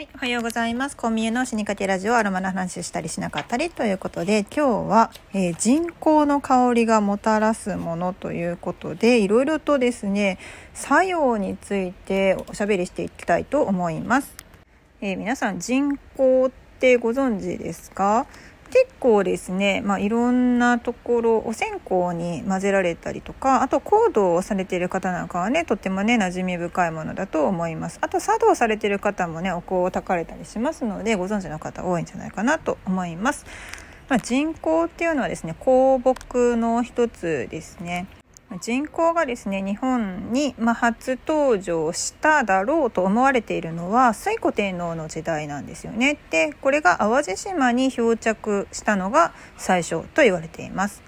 [0.00, 0.96] はい、おはようございます。
[0.96, 10.38] コンビニの死にかけラジオアロマの話したりしなかったりということで、今日は、えー、人工の香りがもたらすものということで、いろいろとですね、
[10.72, 14.34] 作用についておしゃべりしていきたいと思います。
[15.02, 18.26] えー、皆さん人工ってご存知ですか？
[18.70, 27.98] 結構ですね、まあ、いろんなところお線香に混ぜられたりとかあと香道をされている方なんかはねとってもね馴染み深いものだと思います。
[28.00, 33.44] あと茶道されている方もねお香をたかれたりしますのでご存知の方多いんじゃないかなと思います、
[34.08, 38.19] まあ、人工っていうのはですね香木の一つですね。
[38.58, 46.18] 人口がですね日本に、初登場しただろうと思われているのは推古天皇の時代なんですよね。
[46.30, 51.02] でこれが淡路島に漂着したのが最初と言われています。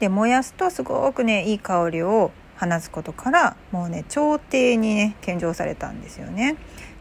[0.00, 6.56] で燃やすとすごくねいい香りを放つことからもうね朝廷にね献上されたんですよね。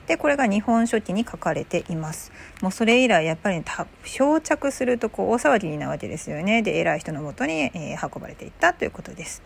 [0.07, 3.65] でこれが日本書紀に書かれていますもうそれ以来やっぱり、ね、
[4.03, 9.41] 漂着するとこう大騒ぎになるわけですよねで偉い人のもとに、えー、運ばれていったということです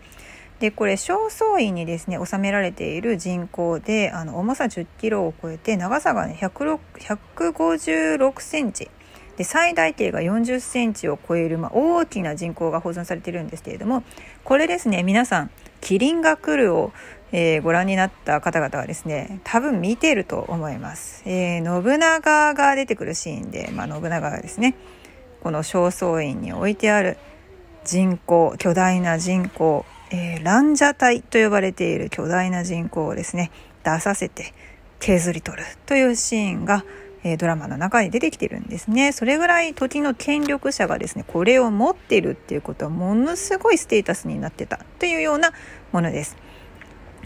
[0.60, 8.90] でこれ正倉院にですね収められている人口であの重さ1 0キロを超えて長さがね156センチ。
[9.36, 14.02] で最大径が40センチを超える、まあ、大きな人口が保存されているんですけれども
[14.44, 15.50] これですね皆さん
[15.82, 16.90] 「キリンが来るを」
[17.32, 24.76] えー、ご覧になった方々はですね多分見ていると思います、えー、信長が出てくるシーンで、まあ、信長がですね
[25.42, 27.18] この正倉院に置いてある
[27.84, 33.50] 人口巨大な人口えー、ランジャタイと呼ばれている巨大な人口をですね
[33.84, 34.54] 出させて
[35.00, 36.84] 削り取るというシーンが、
[37.24, 39.12] えー、ドラマの中に出てきてるんですね。
[39.12, 45.52] それぐらい時の権力者がですねこれを持っているっていうことはものすごいステータスになってたというような
[45.92, 46.36] ものです。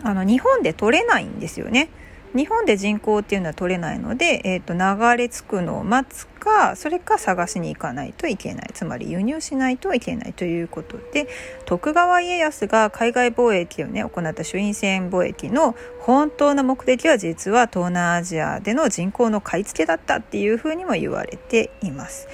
[0.02, 1.90] あの日本で取れないんですよね。
[2.36, 11.28] 日本で人口っていうのは取れないので、えーと、流れ着くのを待つかそれか探しに行かないといけないつまり輸入しないといけないということで
[11.66, 22.28] 徳川家康が海外貿易をね行った朱印船貿易の本当の目的は実は東南アジアでの人口の買い付けだったっていうふうにも言われています。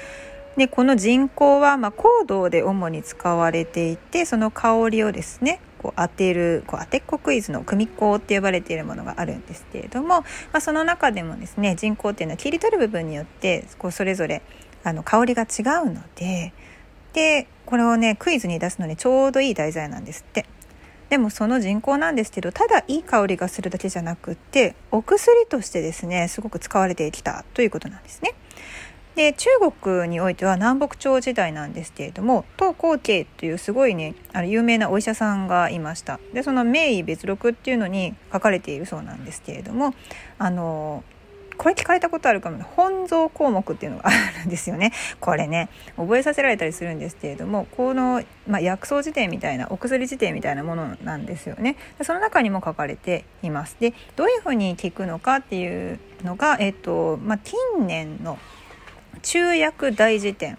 [0.57, 14.43] でこの人工は、まあ、香道で主に使われていてその香りをですねこう当てるこう当てっこクイズの組子って呼ばれているものがあるんですけれども、まあ、その中でもですね人工っていうのは切り取る部分によってこうそれぞれ
[14.85, 16.53] あの香りが違うので
[17.13, 20.47] でこれをねクイズに出すのにちょうどいい題材なんですって。
[21.09, 28.35] でもその人工なんですけどただいい香りがするだけじゃなくってお薬としてですねすごく使われてきたということなんですね。
[29.16, 29.49] で中
[29.81, 36.21] 国においては南北朝時代なんですけれども唐光慶というすごいねあの有名なお医者さんがいました。
[36.34, 39.94] でその名医別録っていうのに書かれているそうなんですけれども
[40.38, 41.03] あの
[41.56, 44.10] これ聞かれたことあるかも本草項目っていうのがあ
[44.41, 44.93] るんですよね。
[45.19, 51.77] これね覚えさせられたりするんですけれどもこの、まあ、薬草辞典みたいなお薬辞典みたいなものなんですよね。
[52.03, 53.78] その中にも書かれています。
[53.81, 58.38] でどういうふうに聞くのかっていうのが、えっとまあ、近年の
[59.22, 60.59] 中薬大辞典っ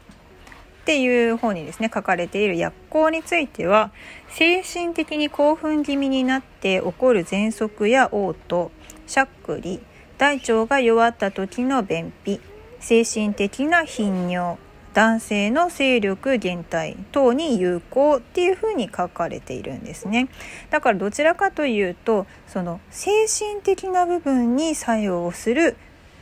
[0.85, 3.91] ていう方にですね書かれている薬効については
[4.29, 8.71] 精神的に興奮気味になって起こる喘息や嘔吐
[9.05, 9.81] しゃっくり
[10.17, 12.39] 大腸が弱った時の便秘
[12.79, 14.57] 精神的な頻尿
[14.93, 20.27] 男性の勢力減退等に有効っていうふうに書かれているんですね。
[20.71, 25.77] だからどちらかというとその精神的な部分に作用する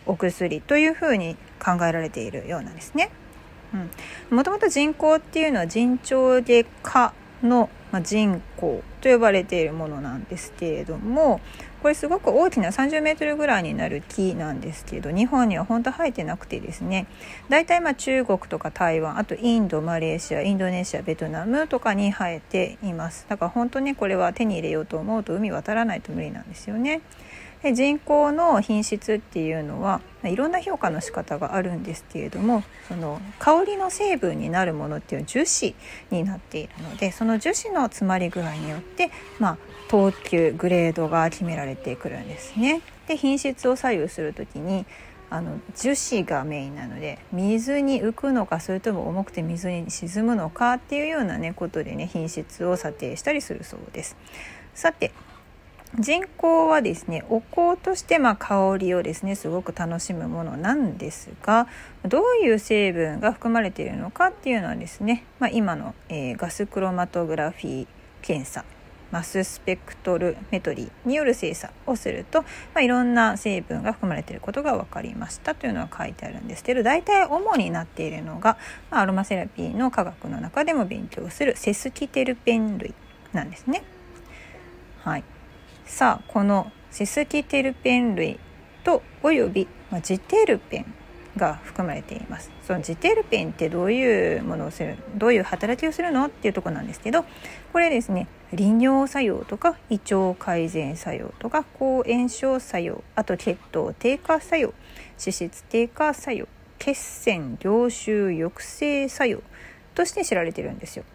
[0.06, 3.12] お薬というふうに考えられているようなんですね。
[4.30, 7.70] もともと人口っていうのは人長外科の
[8.02, 11.40] 人口と呼ばれているものなんですけれども
[11.82, 17.06] これすごく大きな30メートルぐらいになる木なんですけど日本には本当生えてなくてですね
[17.50, 27.02] 大体ま中国とか台湾あとインドマレーシアインドネシアベトナムとかに生えていますだから本当にこれは手に入れようと思うと海渡らないと無理なんですよね。
[27.64, 35.76] で人工の品質っていうのはいろんな評価の仕方があるんですけれどもその香りの成分になるものっていうのは樹脂
[36.12, 39.58] になっているのでその樹脂の詰まり具合によって、まあ、
[39.88, 42.82] 等級グレードが決められてくるんですね。
[43.08, 44.85] で品質を左右する時に
[45.29, 54.16] あの樹脂がメインなので水に浮くのかそれとも重くて水に沈むのかっていうようなねことでね品質を査定したりするそうです。
[54.74, 55.12] さて
[56.00, 61.68] 人工はですねお香としてま香りをですねすごく楽しむものなんですが
[62.03, 67.88] どういう成分が含まれているのかっていうのはですね、まあ、今の、えー、ガスクロマトグラフィー
[68.22, 68.66] 検査、
[69.12, 78.58] マススペクトルメトリーによる精査をすると、まあ、いろんな成分が含まれていることが分かりましたというのは書いてあるんですけど大体主になっているのが、
[78.91, 82.94] まあ、アロマセラピーの科学の中でも勉強するセスキテルペン類
[83.32, 83.84] なんですね。
[85.03, 85.24] はい、
[85.85, 88.40] さあこのセスキテルペン類
[88.84, 90.93] とおよび、ま、ジテルペン
[91.37, 97.26] が含まれていますそのジテルペンってどういうものをするどういう働きをするのっていうとこなんですけど
[97.72, 104.73] これですね利尿作用とか胃腸改善作用とか抗炎症作用あと血糖低下作用
[105.20, 106.47] 脂質低下作用
[106.79, 109.41] 血栓凝集抑制作用
[109.93, 111.05] として知られてるんですよ。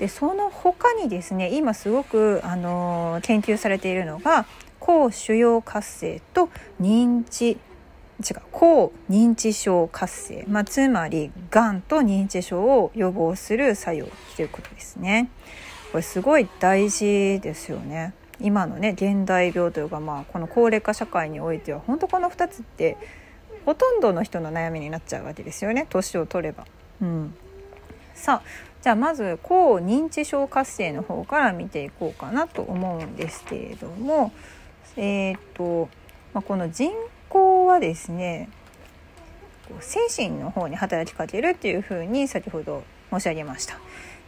[0.00, 4.46] でその他にですね今すごく、あの、研究されているのが
[4.80, 6.48] 抗腫瘍活性と
[6.80, 7.58] 認知違
[8.34, 15.28] う抗認知症活性、まあ、つまりがんと認知症を予防する作用ということですね。
[15.92, 18.14] これすごい大事ですよね。
[18.40, 22.96] 今のね現代病というか、まあ、この高齢化社会においては本当この2つって
[23.66, 26.64] ほとんどの人の悩みになっちゃうわけですよね年を取れば。
[27.02, 27.34] うん、
[28.14, 34.32] さあじゃあまず抗認知症活性の方から見ていこうかなと思うんですけれども
[34.96, 35.88] えっ、ー、と、
[36.32, 36.90] まあ、この人
[37.30, 38.50] 考はですね
[39.80, 43.78] 精神の方に働きかけるっていうふうに先ほど申し上げました。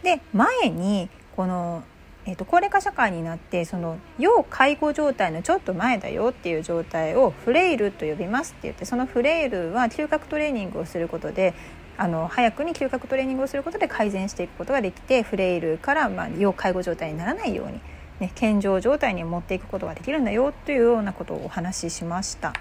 [0.04, 1.82] で前にこの、
[2.24, 11.54] えーと、高齢化社会になってその要介護状態のちょっと前だよっていう状態をフレイルと呼びますって言ってそのフレイルは嗅覚トレーニングをすることで
[11.98, 17.80] あの早くに嗅覚トレーニングをすることで改善していくことができてフレイルから、まあ、要介護状態にならないように、
[18.20, 22.52] ね、健常状態に持っていくことができるんだよというようなことをお話ししました。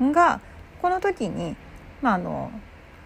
[0.00, 0.40] が
[0.80, 1.56] この時に、
[2.02, 2.52] まあ、あの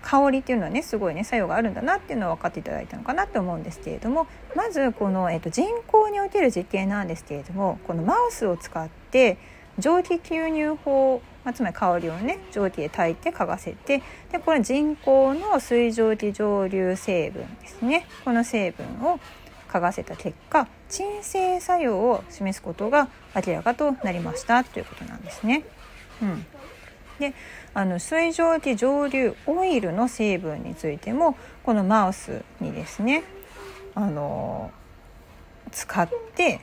[0.03, 9.39] 香りっていうのはねすごいね作用があるんだなっていうのは分かっていただいたのかなと思うんですけれどもまずこの、えっと、人工における実験なんですけれどもこのマウスを使って
[9.79, 19.19] 蒸気吸入法、まあ、つまり香りをね蒸気で炊いて嗅がせてでこれ人工の水蒸気蒸留成分ですねこの成分を
[19.69, 25.65] 嗅がせた結果鎮静作用を示すことが明らかとなりましたということなんですね。
[26.21, 26.47] うん、
[27.19, 27.35] で
[27.73, 33.25] あの水蒸気蒸留オイルの成分についてもこのマウスにですね
[33.95, 34.71] あの
[35.71, 36.61] 使って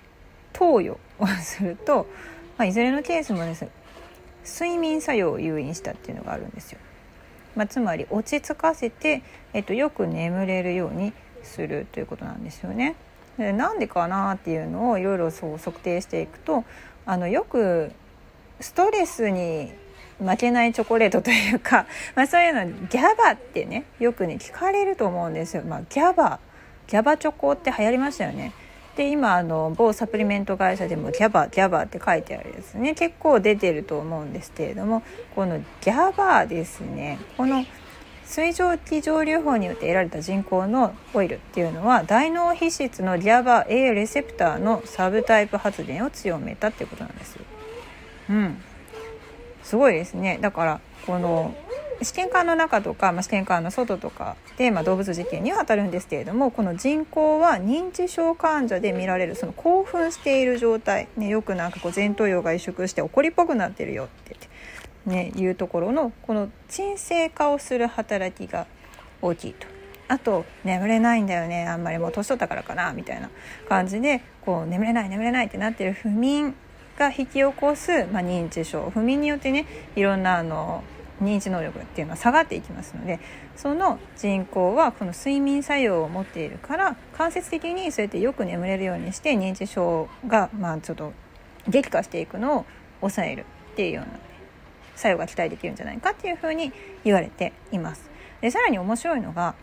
[0.53, 2.05] 投与をすると、
[2.59, 3.65] まあ、いずれのケースもです
[4.45, 6.79] 睡眠作用を誘引したっていうのがあるんですよ。
[7.55, 9.23] まあ、つまり落ち着かせて、
[9.53, 12.95] えっと、よく眠れるようにするということなんですよね。
[13.37, 16.65] でなんでかなっていうのをいろいろそう測定していくと
[17.05, 17.93] あのよく
[18.59, 19.71] ストレスに
[20.19, 25.63] 負けないチョコレートというか、 まあ、そういうのギャバってねよくね聞かれると思うんですよ。
[25.63, 26.39] まあ、ギャバ
[26.87, 28.51] ギャバチョコって流行りましたよね。
[28.99, 32.93] で今あの某サプリメント会社でもギャバギャバって書いてあるやつね。
[32.95, 35.03] 結構出てると思うんですけれども
[35.35, 37.17] このギャバですね。
[37.37, 37.63] この
[38.25, 47.45] 水蒸気蒸留法によって得られた人工のオイルっていうのは大脳皮質のギャバ A レセプターのサブタイプ発電を強めたっていうことなんですよ。
[48.31, 48.61] うん、
[49.63, 50.39] すごいですね。
[50.41, 51.55] だからこの
[52.01, 64.29] 試験管の中とか、まあ、試験管の外とかで、まあ、動物実験には当たるんですけれどもこの人工は認知症患者で見られるその興奮している状態、ね、よくなんかこう前頭葉が萎縮して怒りっぽくなってるよって
[65.05, 68.67] ね、いうところのこの鎮静化をする働きが
[69.21, 69.67] 大きいと。
[70.07, 73.29] あと眠れないんだよねあんまりもう年取ったからかなみたいな
[73.67, 76.55] 感じでこう眠れない眠れないってなってる不眠
[76.97, 80.83] が引き起こす、まあ、認知症不眠によってねいろんなあの
[81.23, 83.19] 認知能力っていうのは下がっていきますので
[83.55, 91.13] その人工はこの睡眠作用を持っているから間接的にそうやってよく眠れるようにして認知症がまあちょっと
[91.67, 92.65] 激化していくのを
[93.01, 94.19] 抑えるっていうような
[94.95, 96.71] 作用が期待できるんじゃないかっていうふうに
[97.03, 98.09] 言われています。
[98.41, 99.55] でさらに面白いのが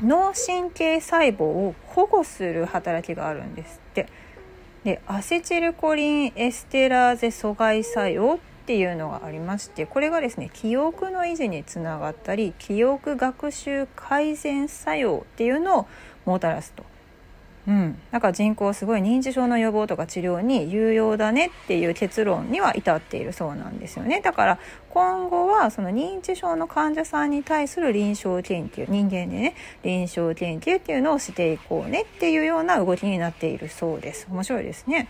[0.00, 4.06] 脳神経細胞を保護する働きがあるんですって。
[4.84, 15.86] でアセチルコリンエステラーゼ阻害作用っていうのがありましてこれがですね記憶の維持につながったり記憶学習改善作用っていうのを
[16.24, 16.82] もたらすと。
[17.68, 24.58] うん、だから人工すごい認知症の予防とか治療に有用だねっていう結論には至っているそうなんですよねだから
[24.90, 35.08] 今後はその認知症の患者さんに対する臨床研究人間でね臨床研究っていうのをしていこうねっていうような動きになっているそうです面白いですね。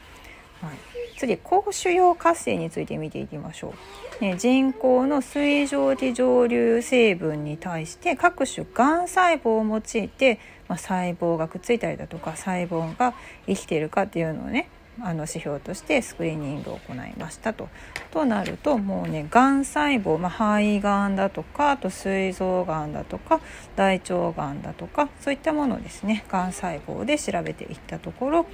[0.63, 3.75] はい、次高腫瘍活性について見ていきましょ
[4.21, 13.15] う、ね、人工の水蒸気蒸留成分に対して各種がん細胞を用いてまあ、細胞がくっついたりだとか細胞が
[13.47, 14.69] 生きているかっていうのをね
[14.99, 17.69] あの指標としてスクリーニングを行いましたと。
[18.13, 23.41] となるともうねがん細胞、まあ、肺がんだとかあと膵臓がんだとか
[23.77, 28.47] 大腸がんだとかそういったものをですねがん細胞で調べていったところ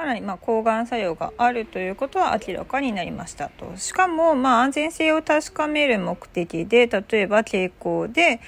[0.00, 3.76] かなりま抗がん作用があるということは明らかになりましたと。
[3.76, 8.40] しかもまあ安全性を確かめる目的で例えば蛍光で、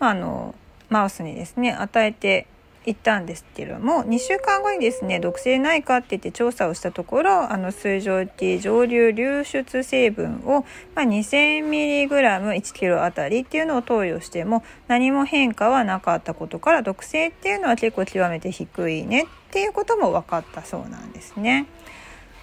[0.00, 0.54] まあ、あの
[0.88, 2.48] マウスにですね与えて
[2.86, 10.64] 行ったんですけども2週間後にですね毒性ないかって言って調査をしたところあの水蒸気上流流出成分を、
[10.94, 21.66] まあ、2000mg1 k g あたりっていうのを投与しても何も変化はなかったことから毒性っていうのは結構極めて低いねっていうことも分かったそうなんですね。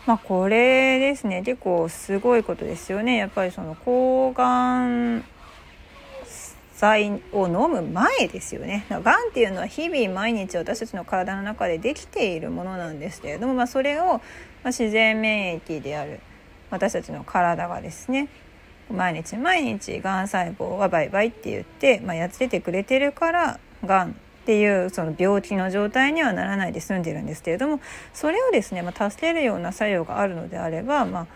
[0.05, 5.23] まあこれですね結構すごいことですよねやっぱりその抗がん
[6.83, 8.85] 剤を飲む前ですよね。
[8.89, 14.19] がんっていうのは日々毎日私たちの体の中でできているものなんですけれども、まあ、それを
[14.65, 16.19] 自然免疫である
[16.71, 18.27] 私たちの体がですね
[18.91, 24.13] 毎日毎日がん細胞はバイバイって言って、まあ、やっつけてくれてるからがんっ
[24.45, 27.79] ていうその病気の状態にはならないで済んでるんですけれども
[28.13, 31.27] それをですね、まあ、助けるような作用があるのであれば、まあ、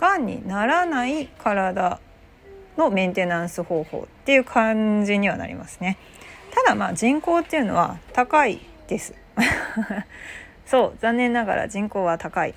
[0.00, 2.00] がんにならない体
[2.76, 5.98] のメンテナンス方法っていう感じにはなりますね。
[6.52, 9.14] ただまあ人口っていうのは高いです。
[10.66, 12.54] そう残念ながら人口は高い。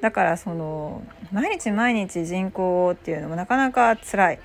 [0.00, 4.38] だからその毎日毎日人口っていうのもなかなか辛い。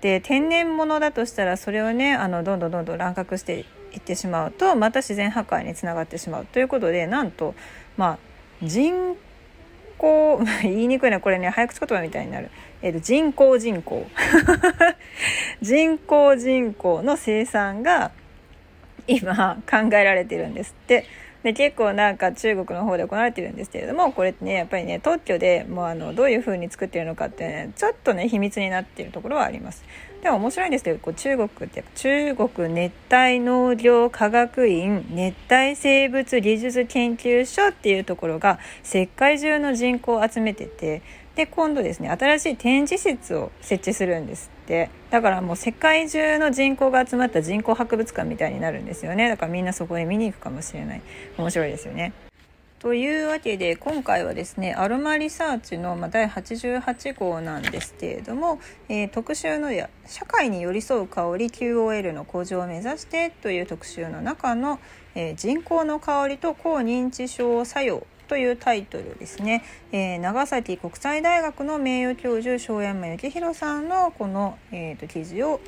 [0.00, 7.54] で天然物だとしたらそれをねあのどんどんどんどん乱獲していってしまうとまた自然破壊につながってしまうということでなんと
[7.96, 8.18] まあ
[8.62, 9.29] 人口
[10.62, 12.50] 言いにくいなこれね早口言葉みたいになる。
[12.82, 14.06] えー、と人口人口
[15.60, 18.10] 人口人口の生産が
[19.06, 21.04] 今考えられてるんですって。
[21.42, 29.82] で結構なんか中国の方で行われてるんですけれどもこれってねやっぱりね特許でもうあのどういう風に作ってるのかってねちょっとね秘密になっているところはあります。
[30.22, 41.02] でも面白いんですけどこう中国って中国熱帯農業科学院熱帯生物技術研究所っていうところが世界中の人口を集めてて
[41.34, 44.90] で今度ですね新しい展示室を設置するんですって。
[45.10, 49.28] だからもう世界中の人口が集まった人口博物館みたいになるんですよね。
[49.28, 51.02] だからみんなそこへ見に行くかもしれない。
[51.36, 52.12] 面白いですよね。
[52.80, 58.58] というわけで今回はですねアロマリサーチの第88号なんですけれども、
[58.88, 64.80] えー、特集のや「社会に寄り添う香り QOL の向上を目指して」という特集の中の、
[65.14, 75.60] えー、人工の香りと抗認知症作用というタイトルですね、えー、長崎国際大学の名誉教授庄山幸宏さんのこの、えーと、記事を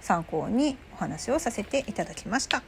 [0.00, 2.64] 参考にお話をさせていただきました。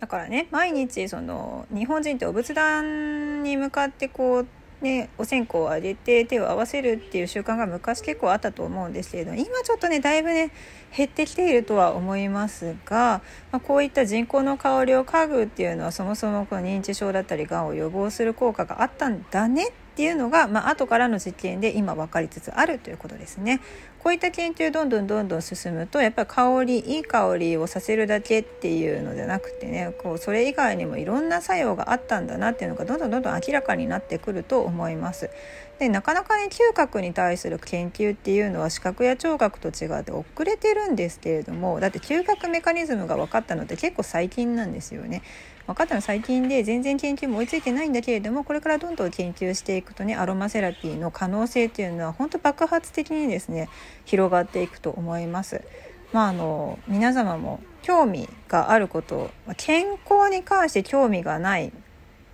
[0.00, 4.46] だからね毎日その日本人ってお仏壇に向かってこう
[4.82, 10.52] ね、お線香をあげて手を合わせるっていう習慣が昔結構あったと思うんですけれど今ちょっとねだいぶね
[10.94, 13.22] 減ってきているとは思いますが、
[13.52, 23.62] まあ、こういった人工の香りを嗅ぐっていうのはそもそもこの認知症だったりがんを予防する効果があったんだねっていうのが、まあ後からの実験で今分かりつつあるということですね。
[23.98, 35.30] こういった研究どんどんどんどん進むとやっぱり香りいい香りをさせるだけっていうのじゃなくてねこうそれ以外にもいろんな作用があったんだなっていうのがどんどんどんどん明らかになってくると思います。
[35.78, 45.22] でなかなかね嗅覚に対する研究っていうのは視覚や聴覚と違って遅れてるんですけれどもだって嗅覚メカニズムが分かったのって結構最近なんですよね。
[45.66, 53.68] 分かったの最近で全然研究も追いついてないんだけれどもこれからどんどん研究していくとねアロマセラピーの可能性っていうのは本当爆発的にですね
[54.04, 55.62] 広がっていくと思います。
[56.12, 61.72] まあ、あの皆様も興味があること健康に関して興味がない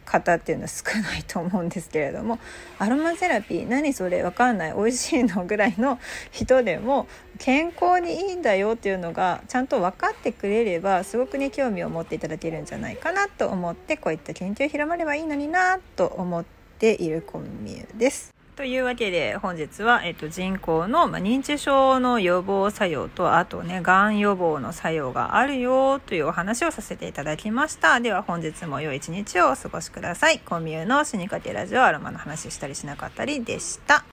[0.04, 2.38] 方っていうのは少ないと思うんですけれども
[2.78, 5.98] アロマセラピー何それわかんない美味しいのぐらいの
[6.30, 7.06] 人でも
[7.38, 16.44] 健康にいいんだよっていうのがちゃんと分かってくれればすごくね興味を持っていただけるんじゃないかなと思ってこういった研究広まればいいのになと思っ
[16.78, 18.41] ているコンビュです。
[18.54, 27.98] というわけで本日は、えっと、人口の、まあ、認知症の予防作用とあとねがん予防の作用があるよというお話をさせていただきました。
[28.00, 30.38] では本日も良い一日をお過ごしください。
[30.38, 34.00] コンビューの死にかけラジオアロマの話したりしなかったりでした。